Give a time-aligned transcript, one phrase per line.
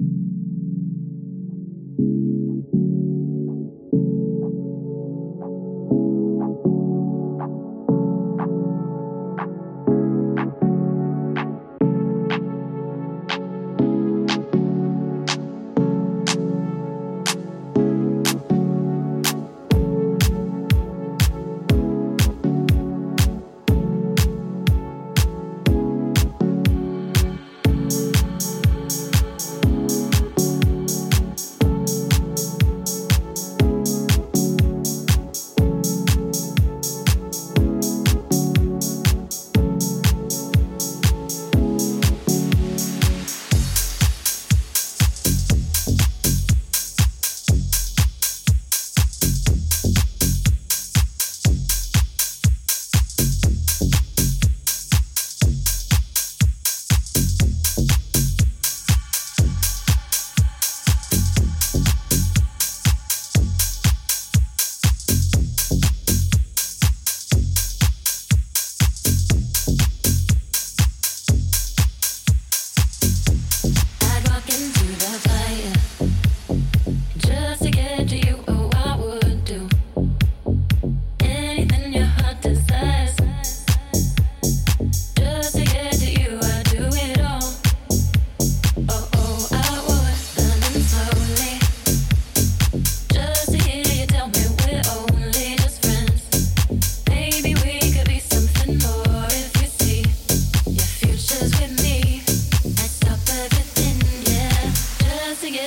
[0.00, 0.12] Thank
[2.74, 3.39] you.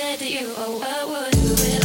[0.04, 1.83] said that you, oh, I would do it.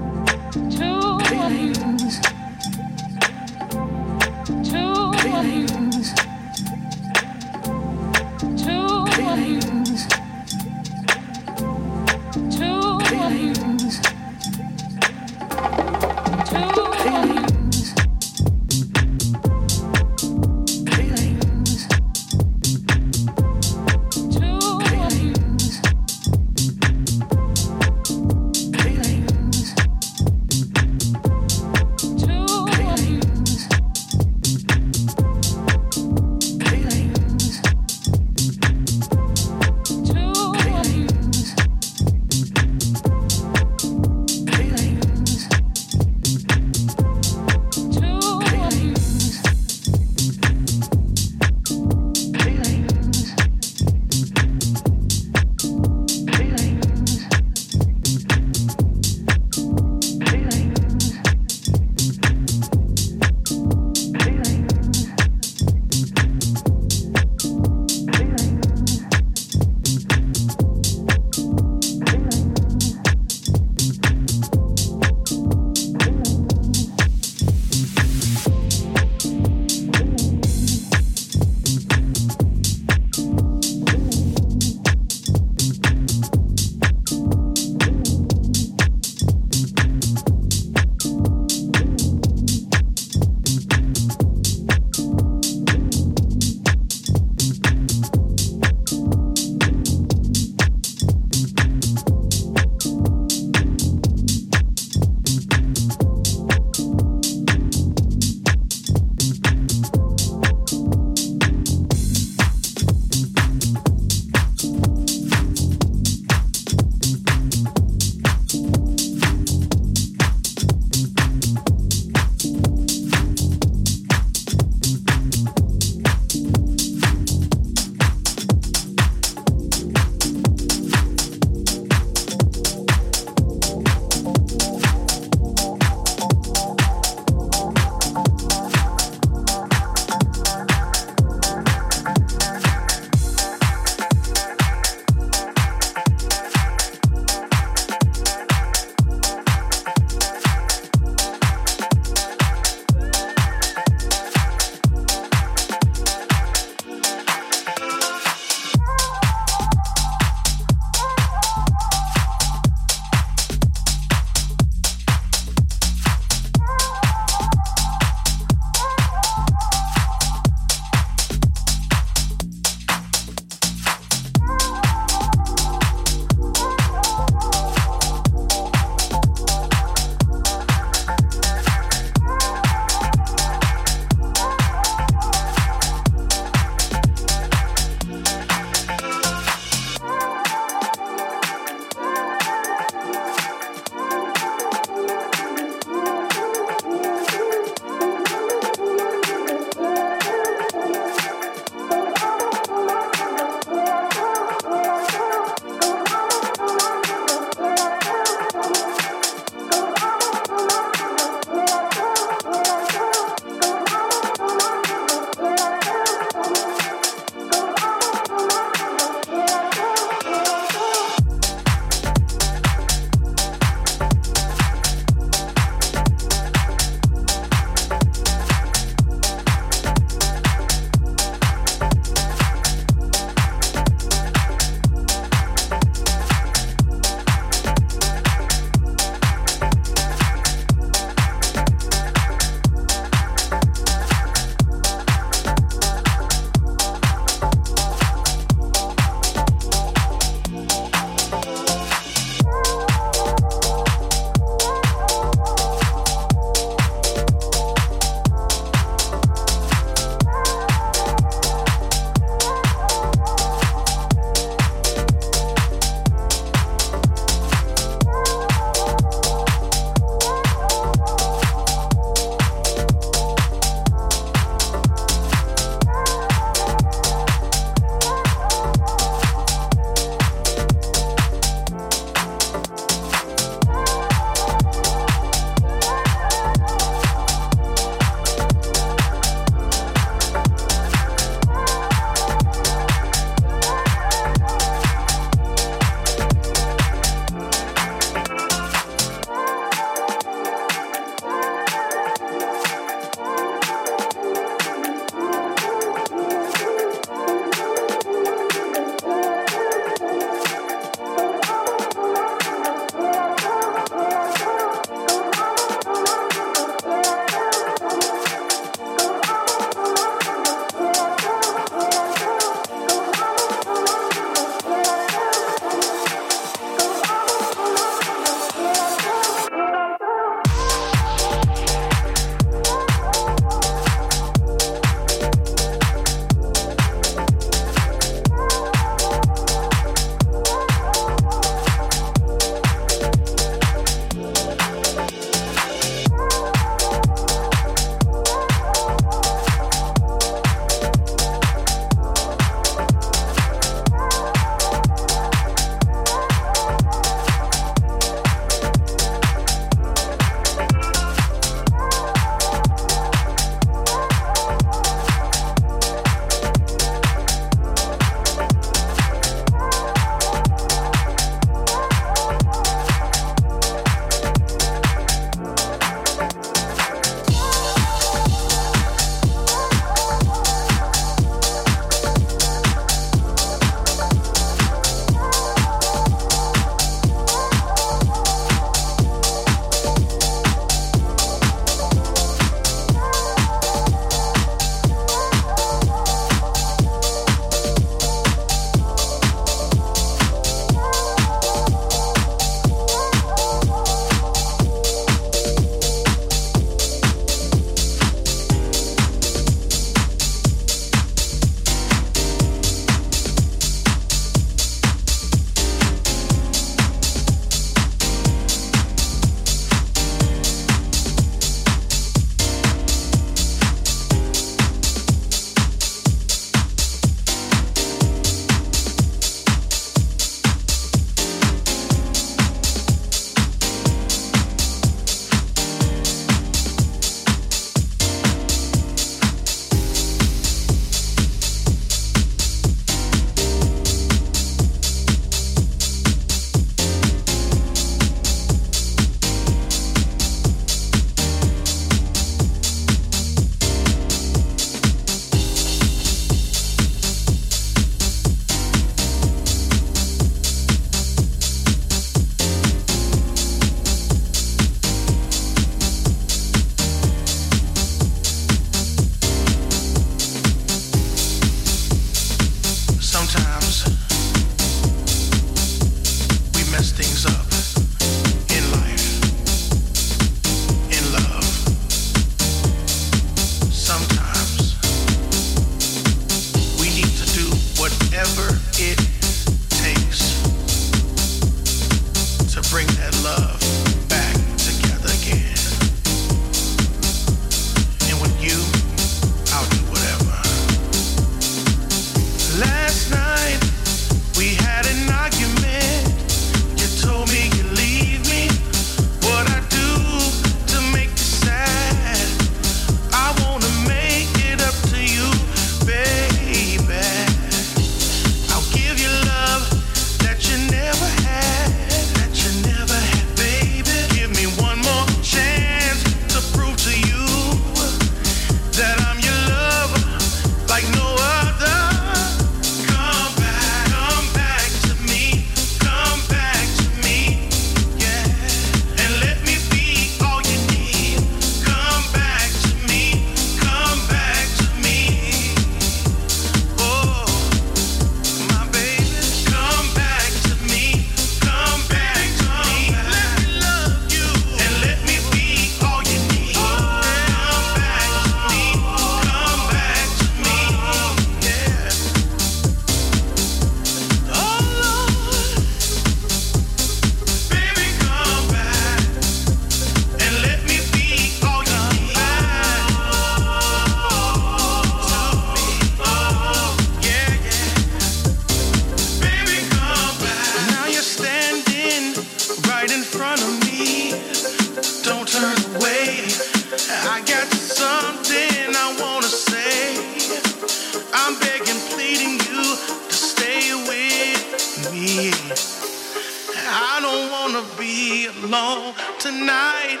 [598.50, 600.00] alone tonight.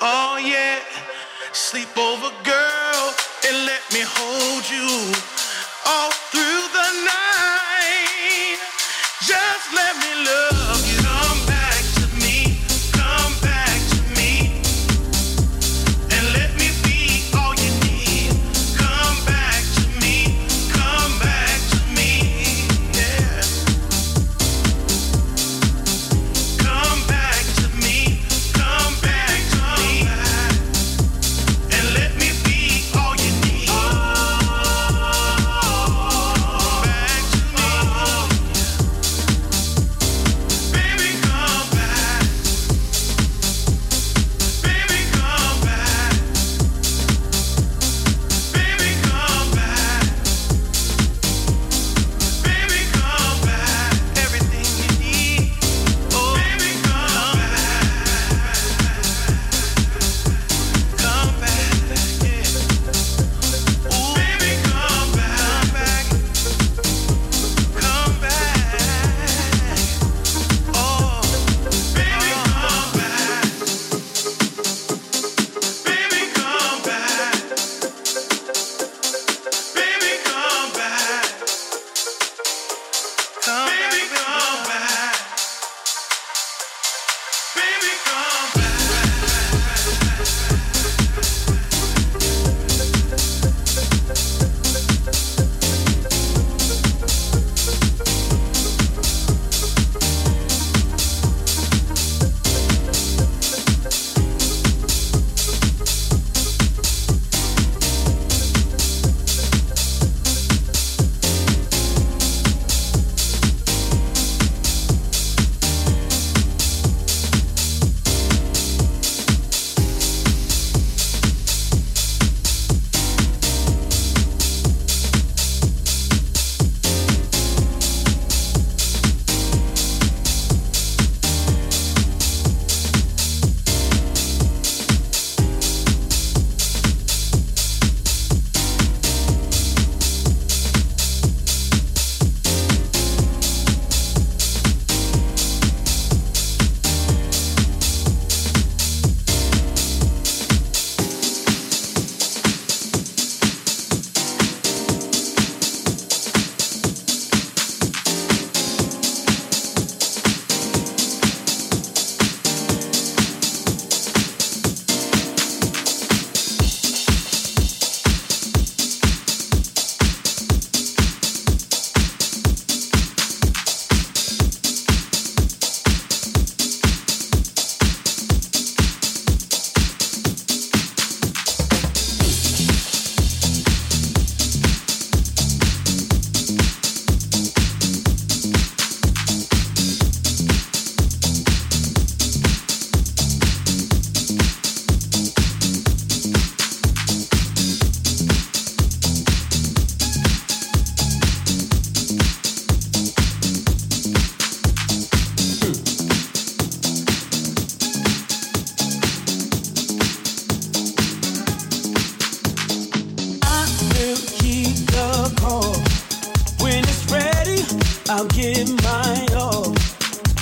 [0.00, 0.78] Oh yeah,
[1.52, 3.04] sleepover girl,
[3.46, 4.86] and let me hold you
[5.86, 8.58] all through the night.
[9.26, 10.47] Just let me love.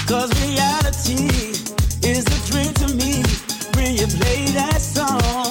[0.08, 1.28] Cause reality
[2.08, 3.22] is a dream to me.
[3.74, 5.45] When you play that song.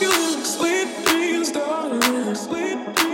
[0.00, 3.13] you sweet, dreams, darling, sweet.